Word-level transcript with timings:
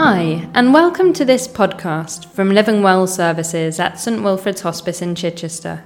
Hi, 0.00 0.48
and 0.54 0.72
welcome 0.72 1.12
to 1.14 1.24
this 1.24 1.48
podcast 1.48 2.26
from 2.26 2.52
Living 2.52 2.84
Well 2.84 3.08
Services 3.08 3.80
at 3.80 3.98
St 3.98 4.22
Wilfrid's 4.22 4.60
Hospice 4.60 5.02
in 5.02 5.16
Chichester. 5.16 5.82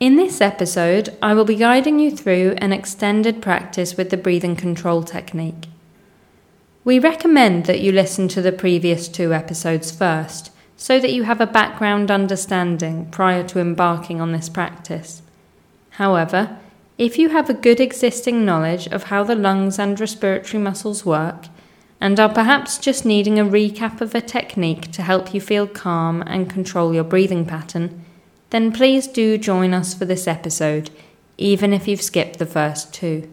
In 0.00 0.16
this 0.16 0.40
episode, 0.40 1.14
I 1.20 1.34
will 1.34 1.44
be 1.44 1.56
guiding 1.56 1.98
you 1.98 2.10
through 2.10 2.54
an 2.56 2.72
extended 2.72 3.42
practice 3.42 3.98
with 3.98 4.08
the 4.08 4.16
breathing 4.16 4.56
control 4.56 5.02
technique. 5.02 5.66
We 6.84 6.98
recommend 6.98 7.66
that 7.66 7.80
you 7.80 7.92
listen 7.92 8.28
to 8.28 8.40
the 8.40 8.50
previous 8.50 9.08
two 9.08 9.34
episodes 9.34 9.90
first 9.90 10.50
so 10.78 10.98
that 10.98 11.12
you 11.12 11.24
have 11.24 11.42
a 11.42 11.46
background 11.46 12.10
understanding 12.10 13.10
prior 13.10 13.46
to 13.48 13.60
embarking 13.60 14.22
on 14.22 14.32
this 14.32 14.48
practice. 14.48 15.20
However, 15.90 16.58
if 16.96 17.18
you 17.18 17.28
have 17.28 17.50
a 17.50 17.54
good 17.54 17.78
existing 17.78 18.46
knowledge 18.46 18.86
of 18.86 19.04
how 19.04 19.22
the 19.22 19.34
lungs 19.34 19.78
and 19.78 20.00
respiratory 20.00 20.62
muscles 20.62 21.04
work, 21.04 21.48
and 22.00 22.20
are 22.20 22.32
perhaps 22.32 22.78
just 22.78 23.04
needing 23.04 23.38
a 23.38 23.44
recap 23.44 24.00
of 24.00 24.14
a 24.14 24.20
technique 24.20 24.92
to 24.92 25.02
help 25.02 25.32
you 25.32 25.40
feel 25.40 25.66
calm 25.66 26.22
and 26.26 26.50
control 26.50 26.92
your 26.92 27.04
breathing 27.04 27.44
pattern, 27.46 28.04
then 28.50 28.70
please 28.72 29.06
do 29.06 29.38
join 29.38 29.72
us 29.72 29.94
for 29.94 30.04
this 30.04 30.28
episode, 30.28 30.90
even 31.38 31.72
if 31.72 31.88
you've 31.88 32.02
skipped 32.02 32.38
the 32.38 32.46
first 32.46 32.92
two. 32.92 33.28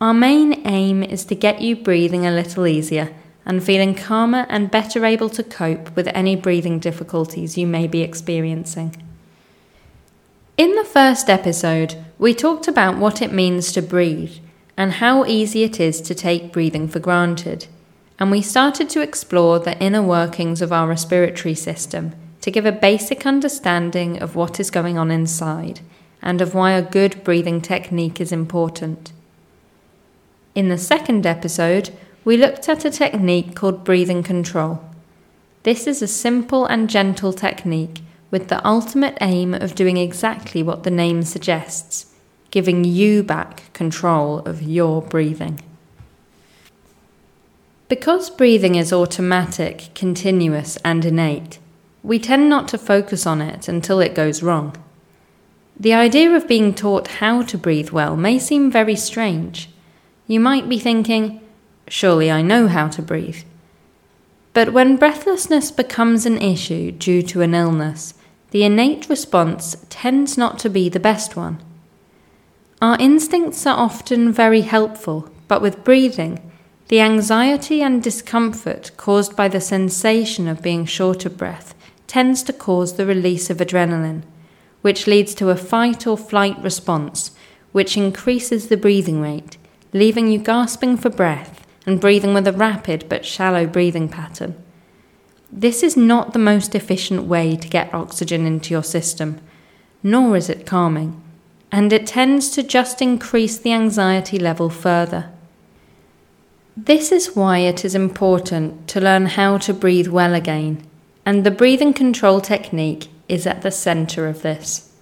Our 0.00 0.14
main 0.14 0.66
aim 0.66 1.02
is 1.02 1.24
to 1.24 1.34
get 1.34 1.60
you 1.60 1.74
breathing 1.74 2.24
a 2.24 2.30
little 2.30 2.66
easier 2.66 3.14
and 3.44 3.64
feeling 3.64 3.94
calmer 3.94 4.46
and 4.48 4.70
better 4.70 5.04
able 5.04 5.30
to 5.30 5.42
cope 5.42 5.96
with 5.96 6.06
any 6.08 6.36
breathing 6.36 6.78
difficulties 6.78 7.58
you 7.58 7.66
may 7.66 7.86
be 7.86 8.02
experiencing. 8.02 8.94
In 10.56 10.74
the 10.76 10.84
first 10.84 11.30
episode, 11.30 11.96
we 12.18 12.34
talked 12.34 12.68
about 12.68 12.98
what 12.98 13.22
it 13.22 13.32
means 13.32 13.72
to 13.72 13.82
breathe 13.82 14.36
and 14.78 14.92
how 14.92 15.24
easy 15.24 15.64
it 15.64 15.80
is 15.80 16.00
to 16.00 16.14
take 16.14 16.52
breathing 16.52 16.86
for 16.86 17.00
granted, 17.00 17.66
and 18.16 18.30
we 18.30 18.40
started 18.40 18.88
to 18.88 19.00
explore 19.00 19.58
the 19.58 19.76
inner 19.82 20.00
workings 20.00 20.62
of 20.62 20.72
our 20.72 20.86
respiratory 20.86 21.54
system 21.54 22.14
to 22.40 22.52
give 22.52 22.64
a 22.64 22.70
basic 22.70 23.26
understanding 23.26 24.22
of 24.22 24.36
what 24.36 24.60
is 24.60 24.70
going 24.70 24.96
on 24.96 25.10
inside 25.10 25.80
and 26.22 26.40
of 26.40 26.54
why 26.54 26.70
a 26.70 26.80
good 26.80 27.24
breathing 27.24 27.60
technique 27.60 28.20
is 28.20 28.30
important. 28.30 29.12
In 30.54 30.68
the 30.68 30.78
second 30.78 31.26
episode, 31.26 31.90
we 32.24 32.36
looked 32.36 32.68
at 32.68 32.84
a 32.84 32.90
technique 32.90 33.56
called 33.56 33.82
breathing 33.82 34.22
control. 34.22 34.80
This 35.64 35.88
is 35.88 36.02
a 36.02 36.06
simple 36.06 36.66
and 36.66 36.88
gentle 36.88 37.32
technique 37.32 38.00
with 38.30 38.46
the 38.46 38.64
ultimate 38.64 39.18
aim 39.20 39.54
of 39.54 39.74
doing 39.74 39.96
exactly 39.96 40.62
what 40.62 40.84
the 40.84 40.90
name 40.90 41.24
suggests 41.24 42.14
giving 42.50 42.84
you 42.84 43.22
back 43.22 43.72
control 43.72 44.40
of 44.40 44.62
your 44.62 45.02
breathing. 45.02 45.60
Because 47.88 48.28
breathing 48.28 48.74
is 48.74 48.92
automatic, 48.92 49.88
continuous, 49.94 50.76
and 50.84 51.04
innate, 51.04 51.58
we 52.02 52.18
tend 52.18 52.48
not 52.48 52.68
to 52.68 52.78
focus 52.78 53.26
on 53.26 53.40
it 53.40 53.68
until 53.68 54.00
it 54.00 54.14
goes 54.14 54.42
wrong. 54.42 54.76
The 55.80 55.94
idea 55.94 56.32
of 56.32 56.48
being 56.48 56.74
taught 56.74 57.08
how 57.08 57.42
to 57.42 57.56
breathe 57.56 57.90
well 57.90 58.16
may 58.16 58.38
seem 58.38 58.70
very 58.70 58.96
strange. 58.96 59.70
You 60.26 60.40
might 60.40 60.68
be 60.68 60.78
thinking, 60.78 61.40
surely 61.86 62.30
I 62.30 62.42
know 62.42 62.66
how 62.68 62.88
to 62.88 63.02
breathe. 63.02 63.42
But 64.52 64.72
when 64.72 64.96
breathlessness 64.96 65.70
becomes 65.70 66.26
an 66.26 66.38
issue 66.38 66.90
due 66.90 67.22
to 67.22 67.42
an 67.42 67.54
illness, 67.54 68.14
the 68.50 68.64
innate 68.64 69.08
response 69.08 69.76
tends 69.88 70.36
not 70.36 70.58
to 70.60 70.70
be 70.70 70.88
the 70.88 71.00
best 71.00 71.36
one. 71.36 71.62
Our 72.80 72.96
instincts 73.00 73.66
are 73.66 73.76
often 73.76 74.32
very 74.32 74.60
helpful, 74.60 75.28
but 75.48 75.60
with 75.60 75.82
breathing, 75.82 76.38
the 76.86 77.00
anxiety 77.00 77.82
and 77.82 78.00
discomfort 78.00 78.92
caused 78.96 79.34
by 79.34 79.48
the 79.48 79.60
sensation 79.60 80.46
of 80.46 80.62
being 80.62 80.84
short 80.84 81.26
of 81.26 81.36
breath 81.36 81.74
tends 82.06 82.42
to 82.44 82.52
cause 82.52 82.94
the 82.94 83.04
release 83.04 83.50
of 83.50 83.58
adrenaline, 83.58 84.22
which 84.82 85.08
leads 85.08 85.34
to 85.34 85.50
a 85.50 85.56
fight 85.56 86.06
or 86.06 86.16
flight 86.16 86.56
response, 86.62 87.32
which 87.72 87.96
increases 87.96 88.68
the 88.68 88.76
breathing 88.76 89.20
rate, 89.20 89.58
leaving 89.92 90.28
you 90.28 90.38
gasping 90.38 90.96
for 90.96 91.10
breath 91.10 91.66
and 91.84 92.00
breathing 92.00 92.32
with 92.32 92.46
a 92.46 92.52
rapid 92.52 93.08
but 93.08 93.26
shallow 93.26 93.66
breathing 93.66 94.08
pattern. 94.08 94.54
This 95.50 95.82
is 95.82 95.96
not 95.96 96.32
the 96.32 96.38
most 96.38 96.76
efficient 96.76 97.24
way 97.24 97.56
to 97.56 97.68
get 97.68 97.92
oxygen 97.92 98.46
into 98.46 98.72
your 98.72 98.84
system, 98.84 99.40
nor 100.02 100.36
is 100.36 100.48
it 100.48 100.64
calming, 100.64 101.20
and 101.70 101.92
it 101.92 102.06
tends 102.06 102.50
to 102.50 102.62
just 102.62 103.02
increase 103.02 103.58
the 103.58 103.72
anxiety 103.72 104.38
level 104.38 104.70
further. 104.70 105.30
This 106.76 107.10
is 107.10 107.34
why 107.34 107.58
it 107.58 107.84
is 107.84 107.94
important 107.94 108.86
to 108.88 109.00
learn 109.00 109.26
how 109.26 109.58
to 109.58 109.74
breathe 109.74 110.08
well 110.08 110.34
again, 110.34 110.86
and 111.26 111.44
the 111.44 111.50
breathing 111.50 111.92
control 111.92 112.40
technique 112.40 113.08
is 113.28 113.46
at 113.46 113.62
the 113.62 113.70
centre 113.70 114.26
of 114.26 114.42
this. 114.42 114.92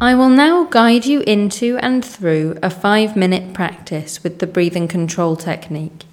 I 0.00 0.14
will 0.14 0.28
now 0.28 0.64
guide 0.64 1.06
you 1.06 1.20
into 1.20 1.78
and 1.78 2.04
through 2.04 2.58
a 2.62 2.68
five 2.68 3.16
minute 3.16 3.54
practice 3.54 4.22
with 4.22 4.40
the 4.40 4.46
breathing 4.46 4.88
control 4.88 5.36
technique. 5.36 6.04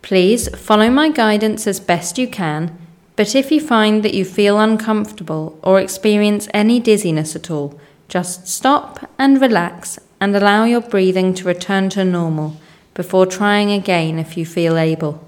Please 0.00 0.48
follow 0.56 0.88
my 0.88 1.10
guidance 1.10 1.66
as 1.66 1.80
best 1.80 2.16
you 2.16 2.28
can, 2.28 2.78
but 3.16 3.34
if 3.34 3.52
you 3.52 3.60
find 3.60 4.02
that 4.02 4.14
you 4.14 4.24
feel 4.24 4.58
uncomfortable 4.58 5.58
or 5.62 5.80
experience 5.80 6.48
any 6.52 6.80
dizziness 6.80 7.36
at 7.36 7.50
all, 7.50 7.78
just 8.08 8.48
stop 8.48 9.10
and 9.18 9.40
relax 9.40 9.98
and 10.20 10.34
allow 10.34 10.64
your 10.64 10.80
breathing 10.80 11.34
to 11.34 11.44
return 11.44 11.88
to 11.90 12.04
normal 12.04 12.56
before 12.94 13.26
trying 13.26 13.70
again 13.70 14.18
if 14.18 14.36
you 14.36 14.44
feel 14.44 14.76
able. 14.76 15.24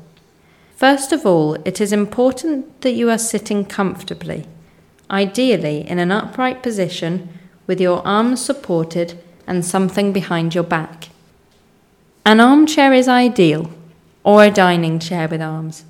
First 0.74 1.12
of 1.12 1.24
all, 1.24 1.54
it 1.64 1.80
is 1.80 1.92
important 1.92 2.80
that 2.82 2.92
you 2.92 3.08
are 3.10 3.18
sitting 3.18 3.64
comfortably, 3.64 4.46
ideally 5.10 5.88
in 5.88 5.98
an 5.98 6.12
upright 6.12 6.62
position 6.62 7.28
with 7.66 7.80
your 7.80 8.06
arms 8.06 8.44
supported 8.44 9.18
and 9.46 9.64
something 9.64 10.12
behind 10.12 10.54
your 10.54 10.64
back. 10.64 11.08
An 12.24 12.40
armchair 12.40 12.92
is 12.92 13.08
ideal 13.08 13.70
or 14.24 14.44
a 14.44 14.50
dining 14.50 14.98
chair 14.98 15.28
with 15.28 15.40
arms. 15.40 15.84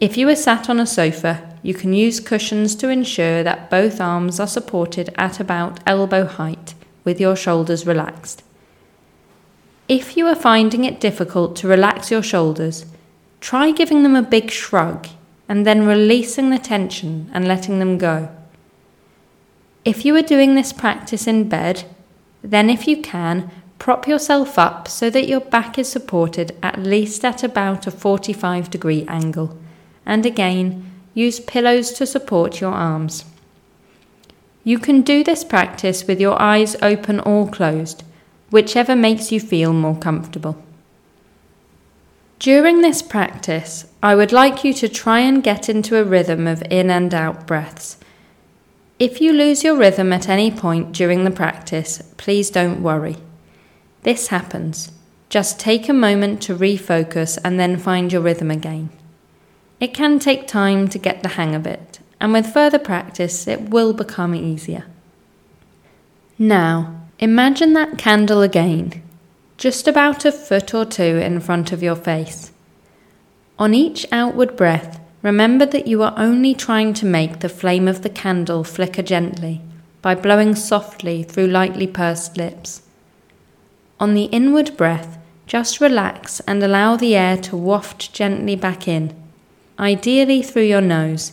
If 0.00 0.16
you 0.16 0.28
are 0.28 0.36
sat 0.36 0.68
on 0.68 0.78
a 0.78 0.86
sofa, 0.86 1.58
you 1.62 1.72
can 1.74 1.92
use 1.92 2.20
cushions 2.20 2.74
to 2.76 2.88
ensure 2.90 3.42
that 3.42 3.70
both 3.70 4.00
arms 4.00 4.38
are 4.38 4.46
supported 4.46 5.12
at 5.16 5.40
about 5.40 5.80
elbow 5.86 6.26
height 6.26 6.74
with 7.04 7.20
your 7.20 7.36
shoulders 7.36 7.86
relaxed. 7.86 8.42
If 9.88 10.16
you 10.16 10.26
are 10.26 10.34
finding 10.34 10.84
it 10.84 11.00
difficult 11.00 11.56
to 11.56 11.68
relax 11.68 12.10
your 12.10 12.22
shoulders, 12.22 12.86
try 13.40 13.70
giving 13.70 14.02
them 14.02 14.16
a 14.16 14.22
big 14.22 14.50
shrug 14.50 15.08
and 15.48 15.64
then 15.64 15.86
releasing 15.86 16.50
the 16.50 16.58
tension 16.58 17.30
and 17.32 17.48
letting 17.48 17.78
them 17.78 17.96
go. 17.96 18.28
If 19.84 20.04
you 20.04 20.14
are 20.16 20.22
doing 20.22 20.56
this 20.56 20.72
practice 20.72 21.26
in 21.26 21.48
bed, 21.48 21.84
then 22.42 22.68
if 22.68 22.86
you 22.86 23.00
can, 23.00 23.50
Prop 23.78 24.08
yourself 24.08 24.58
up 24.58 24.88
so 24.88 25.10
that 25.10 25.28
your 25.28 25.40
back 25.40 25.78
is 25.78 25.88
supported 25.88 26.56
at 26.62 26.78
least 26.78 27.24
at 27.24 27.42
about 27.42 27.86
a 27.86 27.90
45 27.90 28.70
degree 28.70 29.04
angle, 29.06 29.56
and 30.06 30.24
again, 30.24 30.90
use 31.14 31.40
pillows 31.40 31.92
to 31.92 32.06
support 32.06 32.60
your 32.60 32.72
arms. 32.72 33.24
You 34.64 34.78
can 34.78 35.02
do 35.02 35.22
this 35.22 35.44
practice 35.44 36.06
with 36.06 36.20
your 36.20 36.40
eyes 36.40 36.76
open 36.80 37.20
or 37.20 37.48
closed, 37.48 38.04
whichever 38.50 38.96
makes 38.96 39.30
you 39.30 39.40
feel 39.40 39.72
more 39.72 39.96
comfortable. 39.96 40.62
During 42.38 42.82
this 42.82 43.00
practice, 43.00 43.86
I 44.02 44.14
would 44.14 44.32
like 44.32 44.62
you 44.62 44.74
to 44.74 44.88
try 44.88 45.20
and 45.20 45.42
get 45.42 45.68
into 45.68 45.98
a 45.98 46.04
rhythm 46.04 46.46
of 46.46 46.62
in 46.70 46.90
and 46.90 47.12
out 47.14 47.46
breaths. 47.46 47.96
If 48.98 49.20
you 49.20 49.32
lose 49.32 49.64
your 49.64 49.76
rhythm 49.76 50.12
at 50.12 50.28
any 50.28 50.50
point 50.50 50.92
during 50.92 51.24
the 51.24 51.30
practice, 51.30 52.02
please 52.16 52.50
don't 52.50 52.82
worry. 52.82 53.16
This 54.02 54.28
happens. 54.28 54.92
Just 55.28 55.58
take 55.58 55.88
a 55.88 55.92
moment 55.92 56.40
to 56.42 56.54
refocus 56.54 57.38
and 57.42 57.58
then 57.58 57.76
find 57.76 58.12
your 58.12 58.22
rhythm 58.22 58.50
again. 58.50 58.90
It 59.78 59.92
can 59.92 60.18
take 60.18 60.46
time 60.46 60.88
to 60.88 60.98
get 60.98 61.22
the 61.22 61.30
hang 61.30 61.54
of 61.54 61.66
it, 61.66 62.00
and 62.18 62.32
with 62.32 62.52
further 62.52 62.78
practice, 62.78 63.46
it 63.46 63.68
will 63.68 63.92
become 63.92 64.34
easier. 64.34 64.84
Now, 66.38 67.00
imagine 67.18 67.74
that 67.74 67.98
candle 67.98 68.40
again, 68.42 69.02
just 69.58 69.86
about 69.86 70.24
a 70.24 70.32
foot 70.32 70.72
or 70.72 70.84
two 70.84 71.02
in 71.02 71.40
front 71.40 71.72
of 71.72 71.82
your 71.82 71.96
face. 71.96 72.52
On 73.58 73.74
each 73.74 74.06
outward 74.12 74.56
breath, 74.56 75.00
remember 75.22 75.66
that 75.66 75.86
you 75.86 76.02
are 76.02 76.14
only 76.16 76.54
trying 76.54 76.94
to 76.94 77.06
make 77.06 77.40
the 77.40 77.48
flame 77.48 77.88
of 77.88 78.02
the 78.02 78.10
candle 78.10 78.64
flicker 78.64 79.02
gently 79.02 79.60
by 80.02 80.14
blowing 80.14 80.54
softly 80.54 81.22
through 81.22 81.48
lightly 81.48 81.86
pursed 81.86 82.36
lips. 82.36 82.82
On 83.98 84.14
the 84.14 84.24
inward 84.24 84.76
breath, 84.76 85.18
just 85.46 85.80
relax 85.80 86.40
and 86.40 86.62
allow 86.62 86.96
the 86.96 87.14
air 87.14 87.36
to 87.38 87.56
waft 87.56 88.12
gently 88.12 88.56
back 88.56 88.86
in, 88.86 89.14
ideally 89.78 90.42
through 90.42 90.64
your 90.64 90.80
nose, 90.80 91.32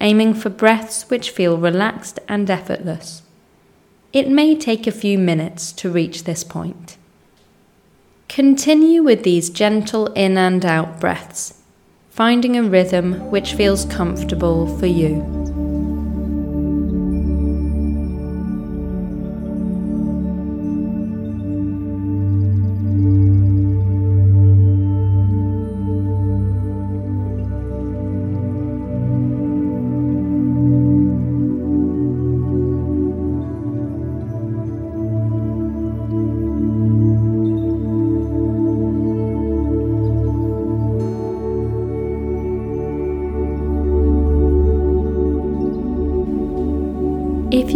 aiming 0.00 0.34
for 0.34 0.50
breaths 0.50 1.08
which 1.08 1.30
feel 1.30 1.58
relaxed 1.58 2.18
and 2.28 2.48
effortless. 2.50 3.22
It 4.12 4.28
may 4.28 4.56
take 4.56 4.86
a 4.86 4.92
few 4.92 5.18
minutes 5.18 5.72
to 5.72 5.90
reach 5.90 6.24
this 6.24 6.42
point. 6.42 6.96
Continue 8.28 9.02
with 9.02 9.22
these 9.24 9.50
gentle 9.50 10.06
in 10.14 10.36
and 10.36 10.64
out 10.64 11.00
breaths, 11.00 11.62
finding 12.10 12.56
a 12.56 12.62
rhythm 12.62 13.30
which 13.30 13.54
feels 13.54 13.84
comfortable 13.84 14.78
for 14.78 14.86
you. 14.86 15.39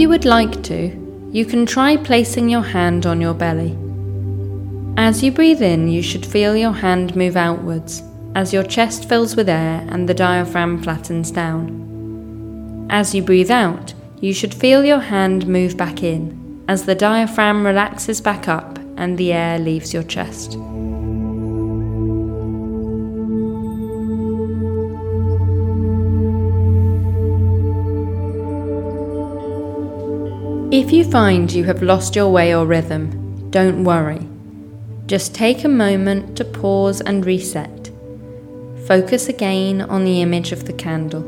You 0.05 0.11
would 0.11 0.27
like 0.27 0.63
to, 0.63 1.31
you 1.33 1.47
can 1.47 1.65
try 1.65 1.97
placing 1.97 2.47
your 2.47 2.61
hand 2.61 3.07
on 3.07 3.23
your 3.23 3.33
belly. 3.33 3.75
As 4.99 5.23
you 5.23 5.33
breathe 5.33 5.63
in, 5.63 5.89
you 5.89 6.03
should 6.03 6.27
feel 6.27 6.55
your 6.55 6.75
hand 6.75 7.17
move 7.17 7.39
outwards 7.39 8.03
as 8.35 8.53
your 8.53 8.65
chest 8.65 9.09
fills 9.09 9.35
with 9.35 9.49
air 9.49 9.83
and 9.89 10.07
the 10.07 10.13
diaphragm 10.13 10.83
flattens 10.83 11.31
down. 11.31 12.87
As 12.91 13.15
you 13.15 13.23
breathe 13.23 13.51
out, 13.51 13.95
you 14.21 14.35
should 14.35 14.53
feel 14.53 14.85
your 14.85 15.01
hand 15.01 15.47
move 15.47 15.75
back 15.79 16.03
in 16.03 16.63
as 16.69 16.85
the 16.85 16.95
diaphragm 16.95 17.65
relaxes 17.65 18.21
back 18.21 18.47
up 18.47 18.79
and 18.99 19.17
the 19.17 19.33
air 19.33 19.59
leaves 19.59 19.95
your 19.95 20.03
chest. 20.03 20.59
If 30.77 30.93
you 30.93 31.05
find 31.05 31.53
you 31.53 31.63
have 31.67 31.85
lost 31.85 32.17
your 32.17 32.33
way 32.33 32.53
or 32.53 32.67
rhythm, 32.67 33.49
don't 33.51 33.85
worry. 33.85 34.27
Just 35.07 35.33
take 35.33 35.63
a 35.63 35.69
moment 35.69 36.37
to 36.37 36.45
pause 36.45 37.01
and 37.01 37.25
reset. 37.25 37.93
Focus 38.89 39.29
again 39.29 39.83
on 39.83 40.05
the 40.05 40.21
image 40.21 40.51
of 40.51 40.65
the 40.65 40.73
candle. 40.73 41.23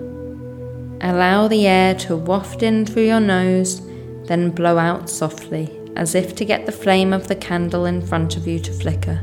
Allow 1.00 1.46
the 1.46 1.64
air 1.64 1.94
to 1.94 2.16
waft 2.16 2.64
in 2.64 2.84
through 2.84 3.04
your 3.04 3.20
nose, 3.20 3.80
then 4.26 4.50
blow 4.50 4.78
out 4.78 5.08
softly, 5.08 5.70
as 5.94 6.16
if 6.16 6.34
to 6.34 6.44
get 6.44 6.66
the 6.66 6.72
flame 6.72 7.12
of 7.12 7.28
the 7.28 7.36
candle 7.36 7.86
in 7.86 8.04
front 8.04 8.36
of 8.36 8.48
you 8.48 8.58
to 8.58 8.72
flicker. 8.72 9.20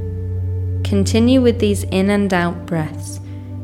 Continue 0.86 1.42
with 1.42 1.60
these 1.60 1.84
in 1.92 2.10
and 2.12 2.34
out 2.34 2.66
breaths, 2.66 3.20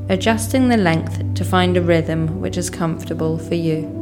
adjusting 0.10 0.68
the 0.68 0.76
length 0.76 1.24
to 1.36 1.46
find 1.46 1.78
a 1.78 1.82
rhythm 1.82 2.42
which 2.42 2.58
is 2.58 2.70
comfortable 2.70 3.38
for 3.38 3.56
you. 3.56 3.99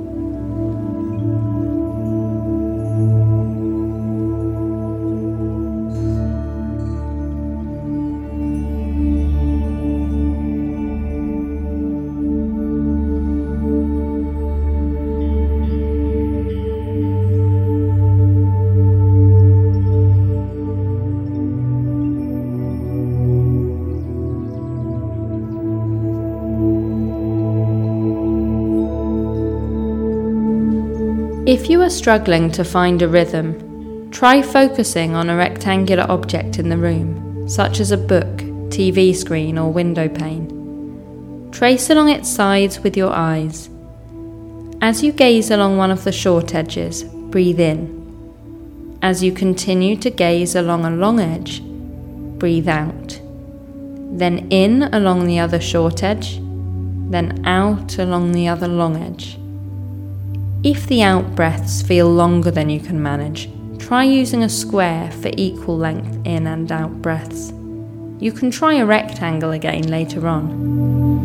If 31.47 31.69
you 31.69 31.81
are 31.81 31.89
struggling 31.89 32.51
to 32.51 32.65
find 32.65 33.01
a 33.01 33.07
rhythm, 33.07 34.11
try 34.11 34.41
focusing 34.41 35.15
on 35.15 35.29
a 35.29 35.37
rectangular 35.37 36.05
object 36.09 36.59
in 36.59 36.67
the 36.67 36.77
room, 36.77 37.47
such 37.47 37.79
as 37.79 37.93
a 37.93 37.97
book, 37.97 38.39
TV 38.67 39.15
screen, 39.15 39.57
or 39.57 39.71
window 39.71 40.09
pane. 40.09 41.49
Trace 41.53 41.89
along 41.89 42.09
its 42.09 42.29
sides 42.29 42.81
with 42.81 42.97
your 42.97 43.13
eyes. 43.13 43.69
As 44.81 45.01
you 45.01 45.13
gaze 45.13 45.49
along 45.49 45.77
one 45.77 45.89
of 45.89 46.03
the 46.03 46.11
short 46.11 46.53
edges, 46.53 47.05
breathe 47.05 47.61
in. 47.61 48.97
As 49.01 49.23
you 49.23 49.31
continue 49.31 49.95
to 49.95 50.09
gaze 50.09 50.53
along 50.53 50.83
a 50.83 50.91
long 50.91 51.21
edge, 51.21 51.63
breathe 52.39 52.67
out. 52.67 53.21
Then 54.11 54.49
in 54.49 54.83
along 54.83 55.27
the 55.27 55.39
other 55.39 55.61
short 55.61 56.03
edge, 56.03 56.41
then 57.09 57.41
out 57.45 57.97
along 57.99 58.33
the 58.33 58.49
other 58.49 58.67
long 58.67 58.97
edge. 59.01 59.39
If 60.63 60.87
the 60.87 61.03
out 61.03 61.35
breaths 61.35 61.83
feel 61.83 62.09
longer 62.09 62.49
than 62.49 62.67
you 62.69 62.79
can 62.79 63.01
manage, 63.01 63.47
try 63.77 64.03
using 64.03 64.43
a 64.43 64.49
square 64.49 65.11
for 65.11 65.29
equal 65.37 65.77
length 65.77 66.25
in 66.25 66.47
and 66.47 66.71
out 66.71 66.99
breaths. 66.99 67.51
You 68.19 68.31
can 68.31 68.49
try 68.49 68.73
a 68.75 68.85
rectangle 68.85 69.51
again 69.51 69.87
later 69.87 70.27
on. 70.27 71.16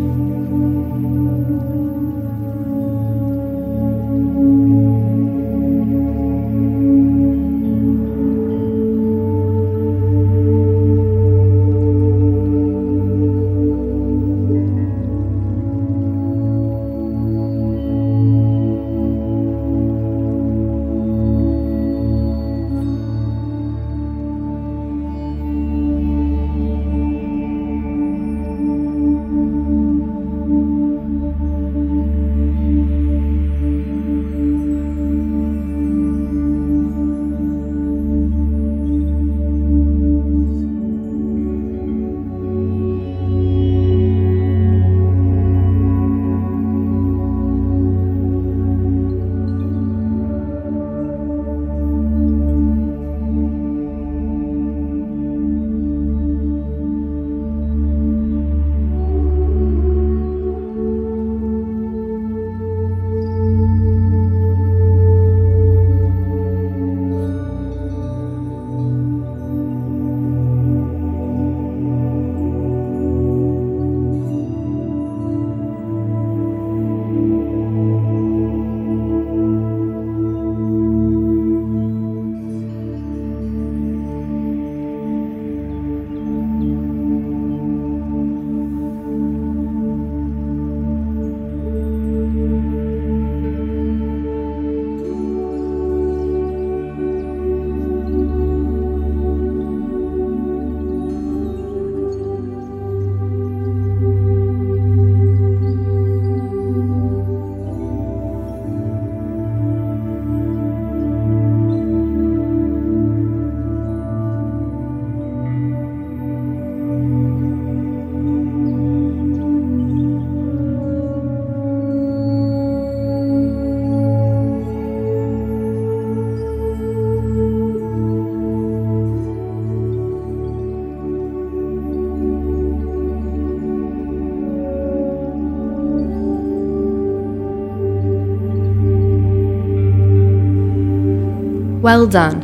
Well 141.93 142.07
done. 142.07 142.41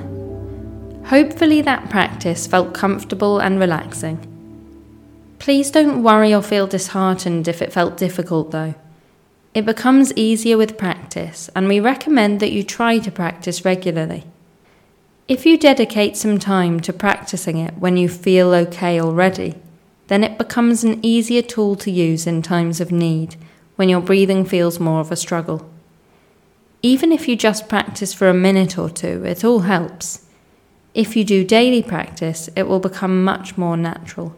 Hopefully, 1.06 1.62
that 1.62 1.88
practice 1.88 2.46
felt 2.46 2.74
comfortable 2.74 3.38
and 3.38 3.58
relaxing. 3.58 4.18
Please 5.38 5.70
don't 5.70 6.02
worry 6.02 6.34
or 6.34 6.42
feel 6.42 6.66
disheartened 6.66 7.48
if 7.48 7.62
it 7.62 7.72
felt 7.72 7.96
difficult, 7.96 8.50
though. 8.50 8.74
It 9.54 9.64
becomes 9.64 10.12
easier 10.12 10.58
with 10.58 10.76
practice, 10.76 11.48
and 11.56 11.66
we 11.66 11.80
recommend 11.80 12.40
that 12.40 12.52
you 12.52 12.62
try 12.62 12.98
to 12.98 13.10
practice 13.10 13.64
regularly. 13.64 14.24
If 15.28 15.46
you 15.46 15.56
dedicate 15.56 16.18
some 16.18 16.38
time 16.38 16.78
to 16.80 16.92
practicing 16.92 17.56
it 17.56 17.78
when 17.78 17.96
you 17.96 18.10
feel 18.10 18.52
okay 18.52 19.00
already, 19.00 19.54
then 20.08 20.24
it 20.24 20.36
becomes 20.36 20.84
an 20.84 21.02
easier 21.02 21.40
tool 21.40 21.74
to 21.76 21.90
use 21.90 22.26
in 22.26 22.42
times 22.42 22.82
of 22.82 22.92
need 22.92 23.36
when 23.76 23.88
your 23.88 24.02
breathing 24.02 24.44
feels 24.44 24.78
more 24.78 25.00
of 25.00 25.10
a 25.10 25.16
struggle. 25.16 25.66
Even 26.82 27.10
if 27.10 27.26
you 27.26 27.36
just 27.36 27.68
practice 27.68 28.14
for 28.14 28.28
a 28.28 28.34
minute 28.34 28.78
or 28.78 28.88
two, 28.88 29.24
it 29.24 29.44
all 29.44 29.60
helps. 29.60 30.26
If 30.94 31.16
you 31.16 31.24
do 31.24 31.44
daily 31.44 31.82
practice, 31.82 32.48
it 32.54 32.68
will 32.68 32.78
become 32.78 33.24
much 33.24 33.58
more 33.58 33.76
natural. 33.76 34.36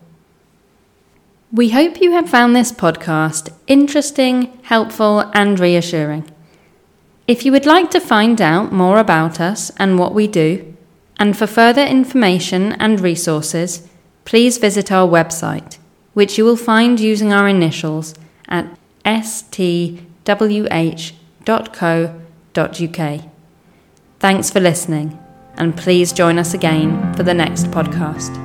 We 1.53 1.71
hope 1.71 2.01
you 2.01 2.13
have 2.13 2.31
found 2.31 2.55
this 2.55 2.73
podcast 2.73 3.53
interesting, 3.67 4.59
helpful, 4.63 5.21
and 5.35 5.61
reassuring. 5.61 6.31
If 7.27 7.45
you 7.45 7.53
would 7.53 7.67
like 7.67 7.91
to 7.91 8.01
find 8.01 8.41
out 8.41 8.73
more 8.73 8.99
about 8.99 9.41
us 9.41 9.71
and 9.77 9.99
what 9.99 10.15
we 10.15 10.27
do, 10.27 10.75
and 11.19 11.37
for 11.37 11.47
further 11.47 11.85
information 11.85 12.73
and 12.73 13.01
resources, 13.01 13.87
please 14.25 14.57
visit 14.57 14.91
our 14.91 15.07
website, 15.07 15.77
which 16.15 16.39
you 16.39 16.45
will 16.45 16.57
find 16.57 16.99
using 16.99 17.33
our 17.33 17.49
initials 17.49 18.15
at 18.49 18.67
stwh.co.uk. 19.05 20.01
Thanks 24.19 24.51
for 24.51 24.61
listening, 24.61 25.19
and 25.57 25.77
please 25.77 26.13
join 26.13 26.39
us 26.39 26.55
again 26.55 27.15
for 27.15 27.23
the 27.23 27.35
next 27.35 27.67
podcast. 27.67 28.37